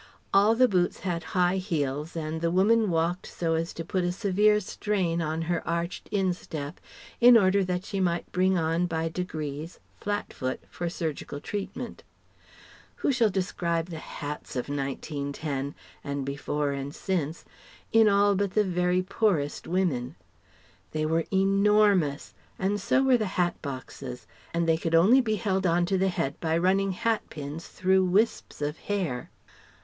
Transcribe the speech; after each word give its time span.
All 0.33 0.55
the 0.55 0.67
boots 0.67 1.01
had 1.01 1.23
high 1.37 1.57
heels 1.57 2.15
and 2.15 2.41
the 2.41 2.49
woman 2.49 2.89
walked 2.89 3.27
so 3.27 3.53
as 3.53 3.71
to 3.73 3.85
put 3.85 4.03
a 4.03 4.11
severe 4.11 4.59
strain 4.59 5.21
on 5.21 5.43
her 5.43 5.61
arched 5.67 6.09
instep 6.11 6.79
in 7.19 7.37
order 7.37 7.63
that 7.63 7.85
she 7.85 7.99
might 7.99 8.31
bring 8.31 8.57
on 8.57 8.87
by 8.87 9.09
degrees 9.09 9.79
"flat 9.99 10.33
foot" 10.33 10.59
for 10.71 10.89
surgical 10.89 11.39
treatment. 11.39 12.01
Who 13.05 13.11
shall 13.11 13.29
describe 13.29 13.89
the 13.89 13.99
hats 13.99 14.55
of 14.55 14.69
1910? 14.69 15.75
and 16.03 16.25
before 16.25 16.71
and 16.71 16.95
since 16.95 17.45
in 17.91 18.09
all 18.09 18.33
but 18.33 18.55
the 18.55 18.63
very 18.63 19.03
poorest 19.03 19.67
women? 19.67 20.15
They 20.93 21.05
were 21.05 21.25
enormous; 21.31 22.33
and 22.57 22.81
so 22.81 23.03
were 23.03 23.17
the 23.17 23.27
hat 23.37 23.61
boxes; 23.61 24.25
and 24.51 24.67
they 24.67 24.77
could 24.77 24.95
only 24.95 25.21
be 25.21 25.35
held 25.35 25.67
on 25.67 25.85
to 25.85 25.97
the 25.99 26.09
head 26.09 26.39
by 26.39 26.57
running 26.57 26.93
hatpins 26.93 27.67
through 27.67 28.05
wisps 28.05 28.63
of 28.63 28.79
hair. 28.79 29.29